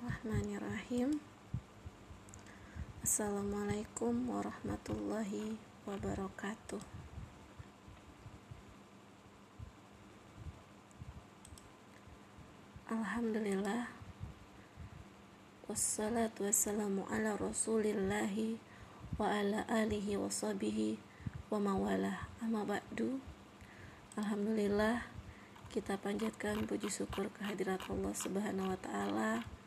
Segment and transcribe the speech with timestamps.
[0.00, 1.20] Bismillahirrahmanirrahim.
[3.04, 6.80] Assalamualaikum warahmatullahi wabarakatuh.
[12.88, 13.92] Alhamdulillah.
[15.68, 18.56] Wassalatu wassalamu ala rasulillahi
[19.20, 20.96] Wa ala alihi wa sahbihi
[21.52, 22.24] Wa mawalah.
[22.40, 23.20] Amma ba'du.
[24.16, 25.04] Alhamdulillah
[25.68, 29.59] kita panjatkan puji syukur kehadirat Allah Subhanahu wa taala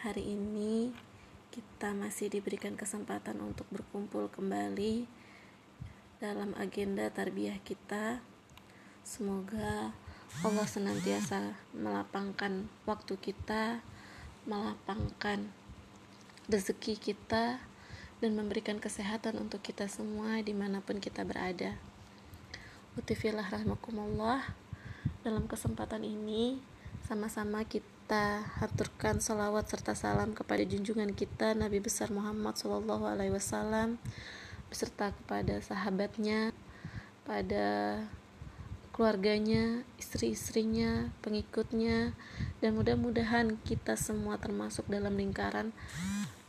[0.00, 0.96] Hari ini
[1.52, 5.04] kita masih diberikan kesempatan untuk berkumpul kembali
[6.16, 8.24] dalam agenda tarbiyah kita.
[9.04, 9.92] Semoga
[10.40, 13.84] Allah senantiasa melapangkan waktu kita,
[14.48, 15.52] melapangkan
[16.48, 17.60] rezeki kita,
[18.24, 21.76] dan memberikan kesehatan untuk kita semua di mana pun kita berada.
[22.96, 24.48] Utifillah rahmakumullah.
[25.20, 26.56] Dalam kesempatan ini,
[27.04, 33.30] sama-sama kita kita haturkan salawat serta salam kepada junjungan kita Nabi besar Muhammad Shallallahu Alaihi
[33.30, 34.02] Wasallam
[34.66, 36.50] beserta kepada sahabatnya,
[37.22, 38.02] pada
[38.90, 42.10] keluarganya, istri-istrinya, pengikutnya,
[42.58, 45.70] dan mudah-mudahan kita semua termasuk dalam lingkaran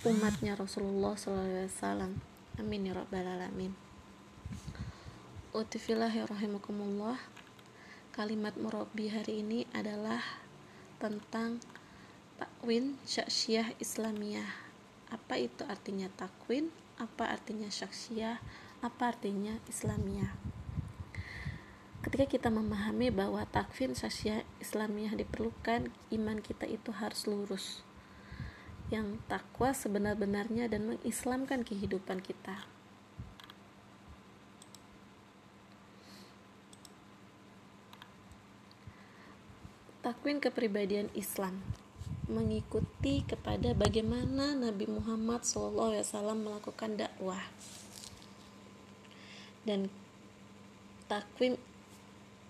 [0.02, 2.18] umatnya Rasulullah Alaihi Wasallam.
[2.58, 3.78] Amin ya rabbal alamin.
[5.54, 7.22] Utifillah ya rahimakumullah.
[8.18, 10.50] Kalimat murabi hari ini adalah
[11.02, 11.58] tentang
[12.38, 14.46] takwin syaksiyah Islamiyah.
[15.10, 16.70] Apa itu artinya takwin?
[17.02, 18.38] Apa artinya syaksiyah?
[18.86, 20.30] Apa artinya Islamiyah?
[22.06, 27.82] Ketika kita memahami bahwa takwin syaksiyah Islamiyah diperlukan, iman kita itu harus lurus.
[28.94, 32.62] Yang takwa sebenar-benarnya dan mengislamkan kehidupan kita.
[40.12, 41.64] Takwin kepribadian Islam.
[42.28, 46.04] Mengikuti kepada bagaimana Nabi Muhammad SAW
[46.36, 47.40] melakukan dakwah.
[49.64, 49.88] Dan
[51.08, 51.56] takwin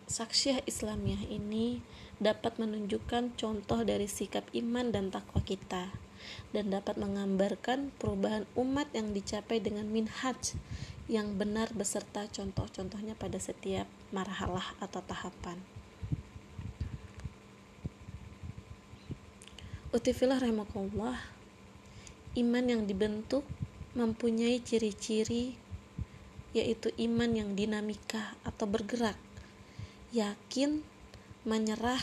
[0.09, 1.85] saksiah Islamiyah ini
[2.17, 5.93] dapat menunjukkan contoh dari sikap iman dan takwa kita.
[6.49, 10.57] Dan dapat menggambarkan perubahan umat yang dicapai dengan minhaj
[11.05, 15.61] yang benar beserta contoh-contohnya pada setiap marhalah atau tahapan.
[19.91, 21.19] Utifillah rahmatullah
[22.39, 23.43] Iman yang dibentuk
[23.91, 25.59] mempunyai ciri-ciri
[26.55, 29.19] yaitu iman yang dinamika atau bergerak
[30.15, 30.87] yakin,
[31.43, 31.99] menyerah,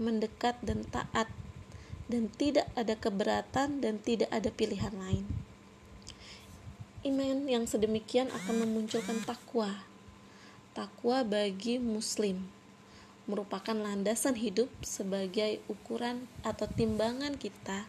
[0.00, 1.28] mendekat dan taat
[2.08, 5.28] dan tidak ada keberatan dan tidak ada pilihan lain.
[7.04, 9.84] Iman yang sedemikian akan memunculkan takwa
[10.72, 12.59] takwa bagi muslim
[13.30, 17.86] merupakan landasan hidup sebagai ukuran atau timbangan kita.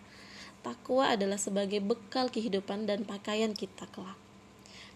[0.61, 4.17] Takwa adalah sebagai bekal kehidupan dan pakaian kita kelak.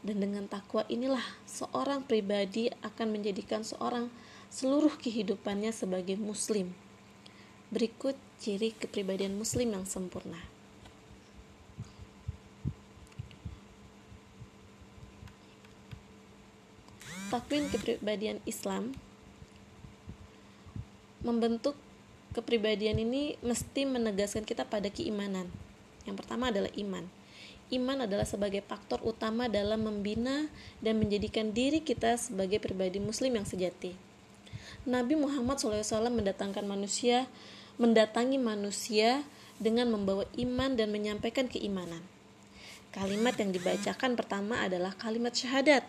[0.05, 4.13] Dan dengan takwa inilah seorang pribadi akan menjadikan seorang
[4.53, 6.77] seluruh kehidupannya sebagai muslim.
[7.73, 10.37] Berikut ciri kepribadian muslim yang sempurna.
[17.33, 18.93] Takwin kepribadian Islam
[21.25, 21.73] membentuk
[22.37, 25.49] kepribadian ini mesti menegaskan kita pada keimanan.
[26.05, 27.09] Yang pertama adalah iman.
[27.73, 30.45] Iman adalah sebagai faktor utama dalam membina
[30.85, 33.97] dan menjadikan diri kita sebagai pribadi muslim yang sejati.
[34.85, 37.25] Nabi Muhammad SAW mendatangkan manusia,
[37.81, 39.25] mendatangi manusia
[39.57, 42.05] dengan membawa iman dan menyampaikan keimanan.
[42.93, 45.81] Kalimat yang dibacakan pertama adalah kalimat syahadat.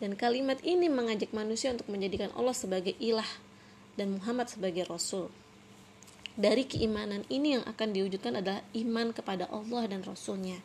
[0.00, 3.28] Dan kalimat ini mengajak manusia untuk menjadikan Allah sebagai ilah
[3.94, 5.30] dan Muhammad sebagai Rasul.
[6.38, 10.62] Dari keimanan ini yang akan diwujudkan adalah iman kepada Allah dan Rasulnya.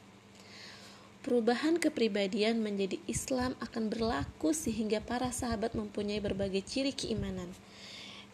[1.25, 7.49] Perubahan kepribadian menjadi Islam akan berlaku sehingga para sahabat mempunyai berbagai ciri keimanan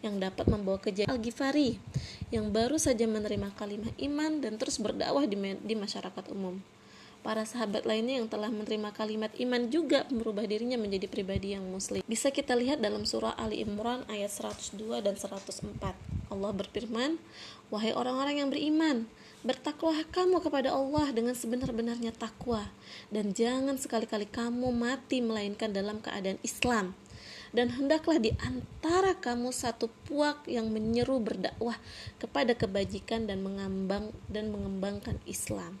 [0.04, 1.80] yang dapat membawa kejadian Al-Ghifari
[2.28, 6.60] yang baru saja menerima kalimat iman dan terus berdakwah di, di masyarakat umum
[7.22, 12.02] para sahabat lainnya yang telah menerima kalimat iman juga merubah dirinya menjadi pribadi yang muslim.
[12.02, 15.94] Bisa kita lihat dalam surah Ali Imran ayat 102 dan 104.
[16.28, 17.22] Allah berfirman,
[17.70, 19.06] "Wahai orang-orang yang beriman,
[19.46, 22.74] bertakwalah kamu kepada Allah dengan sebenar-benarnya takwa
[23.14, 26.98] dan jangan sekali-kali kamu mati melainkan dalam keadaan Islam."
[27.52, 31.76] dan hendaklah di antara kamu satu puak yang menyeru berdakwah
[32.16, 35.76] kepada kebajikan dan mengambang dan mengembangkan Islam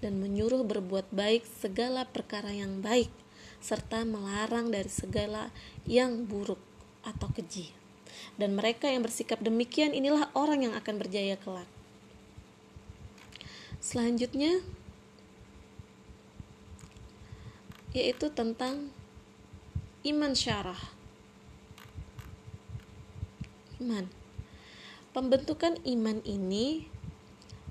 [0.00, 3.12] dan menyuruh berbuat baik segala perkara yang baik
[3.60, 5.52] serta melarang dari segala
[5.84, 6.60] yang buruk
[7.04, 7.76] atau keji.
[8.40, 11.68] Dan mereka yang bersikap demikian inilah orang yang akan berjaya kelak.
[13.80, 14.60] Selanjutnya
[17.90, 18.92] yaitu tentang
[20.06, 20.78] iman syarah.
[23.80, 24.06] Iman.
[25.10, 26.86] Pembentukan iman ini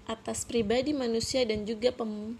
[0.09, 2.35] atas pribadi manusia dan juga pem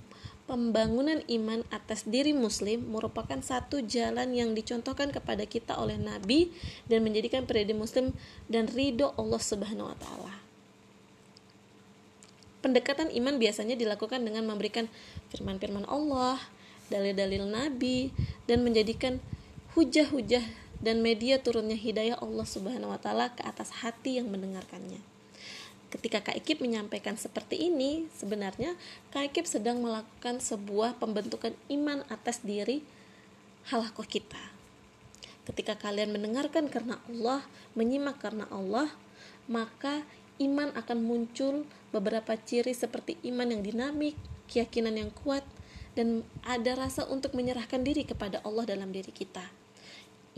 [0.50, 6.50] pembangunan iman atas diri muslim merupakan satu jalan yang dicontohkan kepada kita oleh Nabi
[6.89, 8.18] dan menjadikan pribadi muslim
[8.50, 10.33] dan ridho Allah Subhanahu wa taala.
[12.66, 14.89] Pendekatan iman biasanya dilakukan dengan memberikan
[15.30, 16.42] firman-firman Allah,
[16.89, 18.10] dalil-dalil Nabi
[18.50, 19.22] dan menjadikan
[19.77, 20.44] hujah-hujah
[20.81, 25.19] dan media turunnya hidayah Allah Subhanahu wa taala ke atas hati yang mendengarkannya
[25.89, 28.77] ketika Kak Ikip menyampaikan seperti ini, sebenarnya
[29.09, 32.86] Kak Ikip sedang melakukan sebuah pembentukan iman atas diri
[33.69, 34.41] halakoh kita.
[35.50, 37.41] Ketika kalian mendengarkan karena Allah,
[37.74, 38.94] menyimak karena Allah,
[39.50, 40.06] maka
[40.38, 44.13] iman akan muncul beberapa ciri seperti iman yang dinamik,
[44.45, 45.41] keyakinan yang kuat,
[45.97, 49.44] dan ada rasa untuk menyerahkan diri kepada Allah dalam diri kita.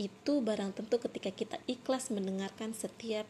[0.00, 3.28] Itu barang tentu ketika kita ikhlas mendengarkan setiap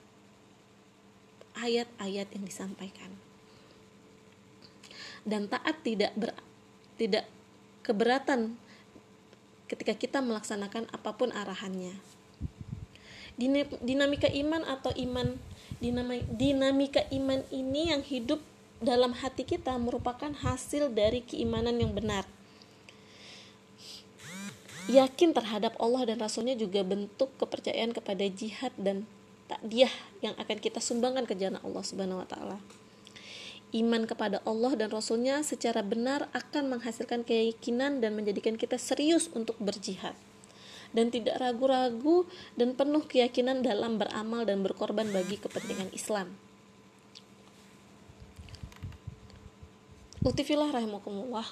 [1.59, 3.11] ayat-ayat yang disampaikan.
[5.23, 6.35] Dan taat tidak ber,
[6.99, 7.29] tidak
[7.87, 8.59] keberatan
[9.71, 11.95] ketika kita melaksanakan apa pun arahannya.
[13.83, 15.35] Dinamika iman atau iman
[16.37, 18.39] dinamika iman ini yang hidup
[18.83, 22.27] dalam hati kita merupakan hasil dari keimanan yang benar.
[24.91, 29.07] Yakin terhadap Allah dan Rasulnya juga bentuk kepercayaan kepada jihad dan
[29.53, 29.93] takdiah
[30.25, 32.59] yang akan kita sumbangkan ke jalan Allah Subhanahu wa taala.
[33.73, 39.57] Iman kepada Allah dan Rasulnya secara benar akan menghasilkan keyakinan dan menjadikan kita serius untuk
[39.61, 40.17] berjihad
[40.93, 46.37] dan tidak ragu-ragu dan penuh keyakinan dalam beramal dan berkorban bagi kepentingan Islam.
[50.23, 51.43] Utifillah rahimakumullah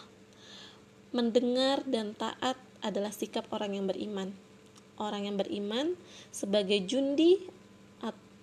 [1.11, 2.55] Mendengar dan taat
[2.87, 4.31] adalah sikap orang yang beriman
[4.95, 5.99] Orang yang beriman
[6.31, 7.51] sebagai jundi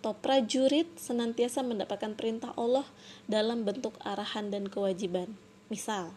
[0.07, 2.87] atau prajurit senantiasa mendapatkan perintah Allah
[3.27, 5.35] dalam bentuk arahan dan kewajiban.
[5.67, 6.15] Misal,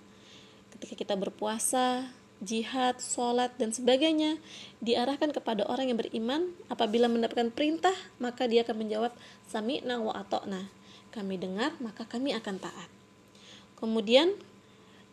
[0.70, 2.06] ketika kita berpuasa,
[2.38, 4.38] jihad, sholat, dan sebagainya
[4.78, 6.54] diarahkan kepada orang yang beriman.
[6.70, 7.90] Apabila mendapatkan perintah
[8.22, 9.10] maka dia akan menjawab
[9.50, 10.70] sami'na wa atokna
[11.10, 12.90] kami dengar maka kami akan taat.
[13.74, 14.38] Kemudian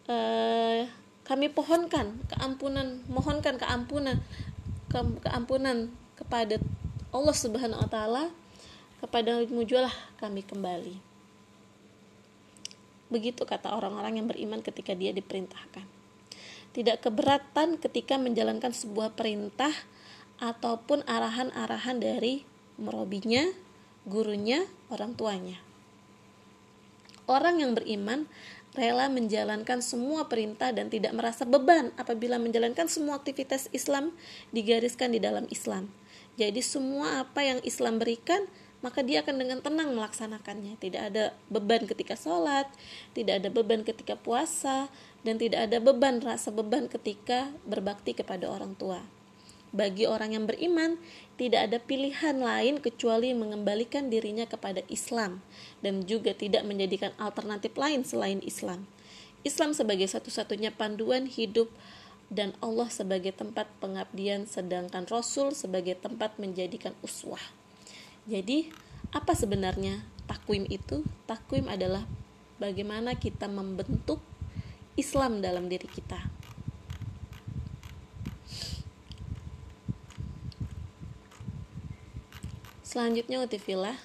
[0.05, 0.85] eh,
[1.25, 4.21] kami pohonkan keampunan mohonkan keampunan
[4.85, 6.61] ke, keampunan kepada
[7.09, 8.29] Allah Subhanahu wa taala
[9.01, 10.95] kepada jualah kami kembali.
[13.07, 15.85] Begitu kata orang-orang yang beriman ketika dia diperintahkan.
[16.75, 19.71] Tidak keberatan ketika menjalankan sebuah perintah
[20.37, 22.43] ataupun arahan-arahan dari
[22.77, 23.47] merobinya,
[24.05, 25.57] gurunya, orang tuanya.
[27.25, 28.29] Orang yang beriman
[28.77, 34.13] rela menjalankan semua perintah dan tidak merasa beban apabila menjalankan semua aktivitas Islam
[34.53, 35.89] digariskan di dalam Islam.
[36.37, 38.45] Jadi semua apa yang Islam berikan
[38.85, 40.77] maka dia akan dengan tenang melaksanakannya.
[40.77, 42.69] Tidak ada beban ketika sholat,
[43.17, 44.91] tidak ada beban ketika puasa,
[45.25, 49.01] dan tidak ada beban rasa beban ketika berbakti kepada orang tua.
[49.75, 50.95] Bagi orang yang beriman,
[51.35, 55.43] tidak ada pilihan lain kecuali mengembalikan dirinya kepada Islam
[55.83, 58.87] dan juga tidak menjadikan alternatif lain selain Islam.
[59.43, 61.67] Islam sebagai satu-satunya panduan hidup
[62.31, 67.56] dan Allah sebagai tempat pengabdian sedangkan Rasul sebagai tempat menjadikan uswah.
[68.27, 68.67] Jadi,
[69.15, 71.07] apa sebenarnya takwim itu?
[71.23, 72.03] Takwim adalah
[72.59, 74.19] bagaimana kita membentuk
[74.99, 76.19] Islam dalam diri kita.
[82.83, 83.95] Selanjutnya utifilah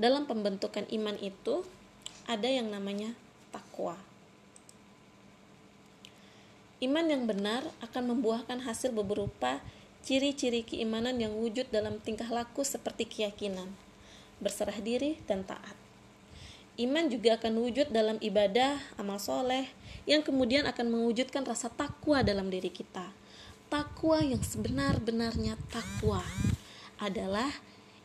[0.00, 1.68] dalam pembentukan iman itu
[2.24, 3.12] ada yang namanya
[3.52, 4.00] takwa.
[6.80, 9.60] Iman yang benar akan membuahkan hasil berupa
[10.02, 13.70] ciri-ciri keimanan yang wujud dalam tingkah laku seperti keyakinan,
[14.42, 15.78] berserah diri, dan taat.
[16.74, 19.70] Iman juga akan wujud dalam ibadah, amal soleh,
[20.08, 23.14] yang kemudian akan mewujudkan rasa takwa dalam diri kita.
[23.70, 26.24] Takwa yang sebenar-benarnya takwa
[26.98, 27.62] adalah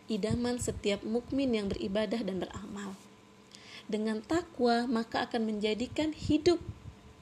[0.08, 2.96] idaman setiap mukmin yang beribadah dan beramal.
[3.88, 6.60] Dengan takwa, maka akan menjadikan hidup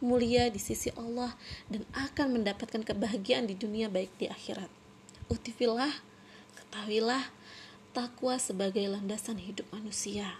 [0.03, 1.35] mulia di sisi Allah
[1.71, 4.67] dan akan mendapatkan kebahagiaan di dunia baik di akhirat.
[5.31, 5.91] Utifillah,
[6.59, 7.31] ketahuilah
[7.95, 10.35] takwa sebagai landasan hidup manusia.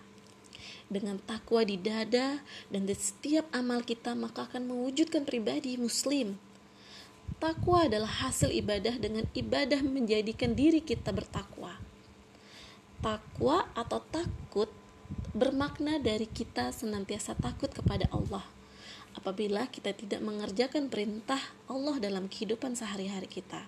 [0.86, 6.38] Dengan takwa di dada dan di setiap amal kita maka akan mewujudkan pribadi muslim.
[7.42, 11.82] Takwa adalah hasil ibadah dengan ibadah menjadikan diri kita bertakwa.
[13.02, 14.70] Takwa atau takut
[15.36, 18.46] bermakna dari kita senantiasa takut kepada Allah.
[19.16, 21.40] Apabila kita tidak mengerjakan perintah
[21.72, 23.64] Allah dalam kehidupan sehari-hari kita,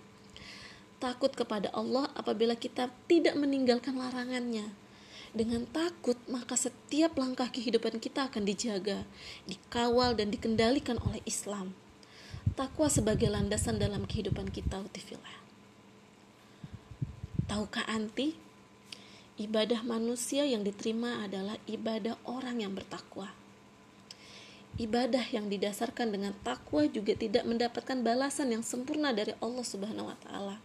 [1.00, 4.70] takut kepada Allah apabila kita tidak meninggalkan larangannya.
[5.32, 9.06] Dengan takut, maka setiap langkah kehidupan kita akan dijaga,
[9.46, 11.78] dikawal, dan dikendalikan oleh Islam.
[12.58, 15.38] Takwa sebagai landasan dalam kehidupan kita, Utifillah.
[17.46, 18.34] Tahukah anti?
[19.38, 23.30] Ibadah manusia yang diterima adalah ibadah orang yang bertakwa.
[24.78, 30.18] Ibadah yang didasarkan dengan takwa juga tidak mendapatkan balasan yang sempurna dari Allah Subhanahu wa
[30.22, 30.62] taala.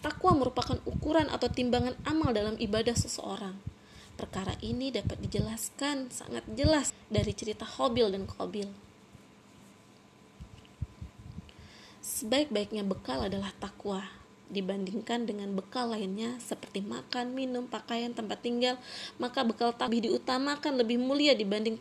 [0.00, 3.60] Takwa merupakan ukuran atau timbangan amal dalam ibadah seseorang.
[4.16, 8.72] Perkara ini dapat dijelaskan sangat jelas dari cerita Hobil dan Kobil.
[12.00, 18.76] Sebaik-baiknya bekal adalah takwa dibandingkan dengan bekal lainnya seperti makan, minum, pakaian, tempat tinggal,
[19.16, 21.80] maka bekal lebih diutamakan lebih mulia dibanding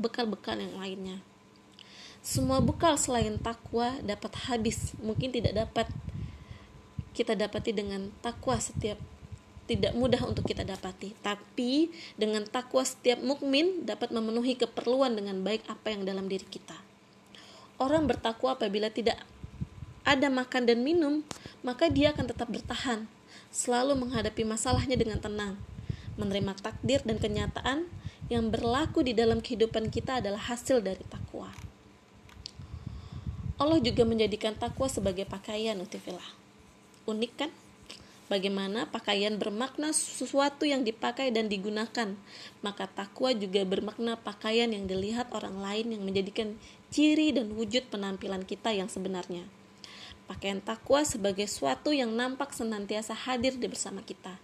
[0.00, 1.18] bekal-bekal yang lainnya.
[2.24, 5.86] Semua bekal selain takwa dapat habis, mungkin tidak dapat
[7.14, 8.98] kita dapati dengan takwa setiap
[9.64, 11.16] tidak mudah untuk kita dapati.
[11.24, 11.88] Tapi
[12.20, 16.76] dengan takwa setiap mukmin dapat memenuhi keperluan dengan baik apa yang dalam diri kita.
[17.80, 19.18] Orang bertakwa apabila tidak
[20.04, 21.24] ada makan dan minum,
[21.64, 23.08] maka dia akan tetap bertahan,
[23.48, 25.56] selalu menghadapi masalahnya dengan tenang,
[26.20, 27.88] menerima takdir dan kenyataan
[28.32, 31.52] yang berlaku di dalam kehidupan kita adalah hasil dari takwa.
[33.60, 36.24] Allah juga menjadikan takwa sebagai pakaian utifilah.
[37.06, 37.50] Unik kan?
[38.32, 42.16] Bagaimana pakaian bermakna sesuatu yang dipakai dan digunakan,
[42.64, 46.56] maka takwa juga bermakna pakaian yang dilihat orang lain yang menjadikan
[46.88, 49.44] ciri dan wujud penampilan kita yang sebenarnya
[50.24, 54.40] pakaian takwa sebagai suatu yang nampak senantiasa hadir di bersama kita.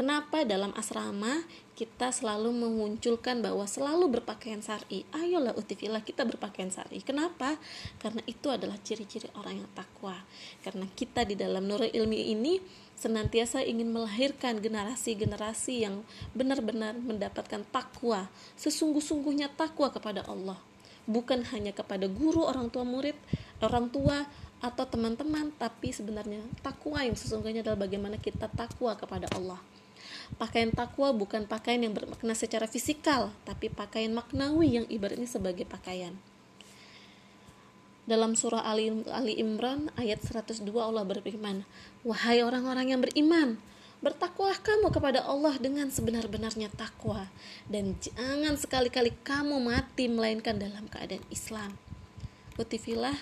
[0.00, 1.44] Kenapa dalam asrama
[1.76, 5.04] kita selalu memunculkan bahwa selalu berpakaian sari?
[5.12, 7.04] Ayolah utifilah kita berpakaian sari.
[7.04, 7.60] Kenapa?
[8.00, 10.16] Karena itu adalah ciri-ciri orang yang takwa.
[10.64, 12.56] Karena kita di dalam nur ilmi ini
[12.96, 16.00] senantiasa ingin melahirkan generasi-generasi yang
[16.32, 20.56] benar-benar mendapatkan takwa, sesungguh-sungguhnya takwa kepada Allah.
[21.04, 23.20] Bukan hanya kepada guru, orang tua murid,
[23.60, 24.24] orang tua,
[24.64, 29.60] atau teman-teman tapi sebenarnya takwa yang sesungguhnya adalah bagaimana kita takwa kepada Allah
[30.36, 36.14] pakaian takwa bukan pakaian yang bermakna secara fisikal tapi pakaian maknawi yang ibaratnya sebagai pakaian.
[38.10, 41.62] Dalam surah Ali, Ali Imran ayat 102 Allah berfirman
[42.02, 43.58] wahai orang-orang yang beriman
[44.00, 47.28] bertakwalah kamu kepada Allah dengan sebenar-benarnya takwa
[47.68, 51.76] dan jangan sekali-kali kamu mati melainkan dalam keadaan Islam.
[52.56, 53.16] Utifilah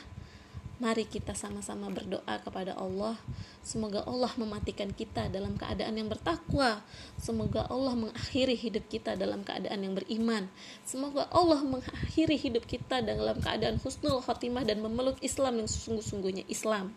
[0.78, 3.18] Mari kita sama-sama berdoa kepada Allah.
[3.66, 6.86] Semoga Allah mematikan kita dalam keadaan yang bertakwa.
[7.18, 10.46] Semoga Allah mengakhiri hidup kita dalam keadaan yang beriman.
[10.86, 16.94] Semoga Allah mengakhiri hidup kita dalam keadaan husnul khotimah dan memeluk Islam yang sesungguh-sungguhnya Islam.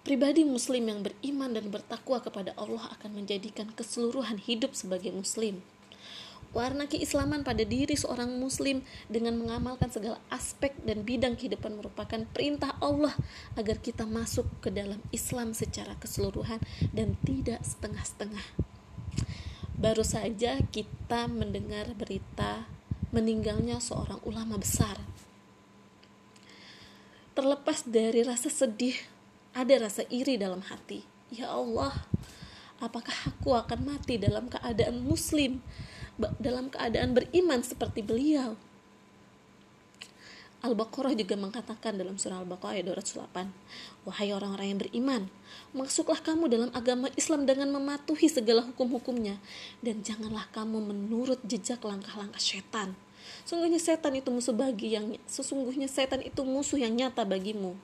[0.00, 5.60] Pribadi muslim yang beriman dan bertakwa kepada Allah akan menjadikan keseluruhan hidup sebagai muslim
[6.52, 12.76] warna keislaman pada diri seorang muslim dengan mengamalkan segala aspek dan bidang kehidupan merupakan perintah
[12.78, 13.16] Allah
[13.56, 16.60] agar kita masuk ke dalam Islam secara keseluruhan
[16.92, 18.44] dan tidak setengah-setengah.
[19.80, 22.68] Baru saja kita mendengar berita
[23.10, 25.00] meninggalnya seorang ulama besar.
[27.32, 28.94] Terlepas dari rasa sedih,
[29.56, 31.00] ada rasa iri dalam hati.
[31.32, 31.96] Ya Allah,
[32.76, 35.64] apakah aku akan mati dalam keadaan muslim?
[36.18, 38.56] Dalam keadaan beriman seperti beliau.
[40.62, 45.22] Al-Baqarah juga mengatakan dalam surah Al-Baqarah ayat 208, Wahai orang-orang yang beriman,
[45.74, 49.42] masuklah kamu dalam agama Islam dengan mematuhi segala hukum-hukumnya,
[49.82, 52.94] dan janganlah kamu menurut jejak langkah-langkah setan.
[53.42, 57.74] Sungguhnya setan itu musuh bagi yang sesungguhnya setan itu musuh yang nyata bagimu.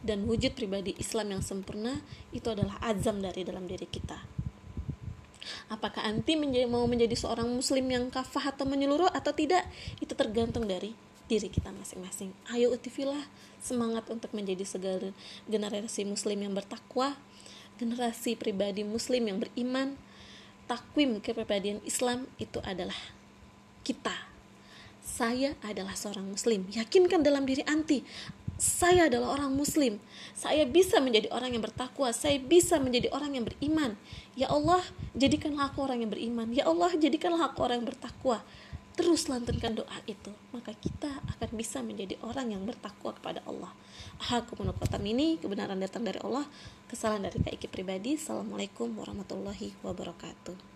[0.00, 2.00] Dan wujud pribadi Islam yang sempurna
[2.32, 4.41] itu adalah azam dari dalam diri kita
[5.70, 9.66] Apakah anti menjadi, mau menjadi seorang muslim yang kafah atau menyeluruh atau tidak?
[9.98, 10.94] Itu tergantung dari
[11.30, 12.34] diri kita masing-masing.
[12.52, 13.24] Ayo utifilah
[13.62, 15.14] semangat untuk menjadi segala
[15.48, 17.16] generasi muslim yang bertakwa,
[17.80, 19.96] generasi pribadi muslim yang beriman,
[20.68, 22.98] takwim kepribadian Islam itu adalah
[23.86, 24.14] kita.
[25.02, 26.70] Saya adalah seorang muslim.
[26.70, 28.06] Yakinkan dalam diri anti
[28.60, 29.98] saya adalah orang muslim.
[30.32, 32.10] Saya bisa menjadi orang yang bertakwa.
[32.10, 33.96] Saya bisa menjadi orang yang beriman.
[34.38, 34.80] Ya Allah,
[35.16, 36.48] jadikanlah aku orang yang beriman.
[36.52, 38.40] Ya Allah, jadikanlah aku orang yang bertakwa.
[38.92, 43.72] Terus lantunkan doa itu, maka kita akan bisa menjadi orang yang bertakwa kepada Allah.
[44.28, 46.44] Aku menukotam ini, kebenaran datang dari Allah,
[46.92, 48.20] kesalahan dari Kak pribadi.
[48.20, 50.71] Assalamualaikum warahmatullahi wabarakatuh.